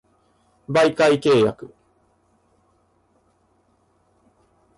[0.67, 1.71] 媒介契約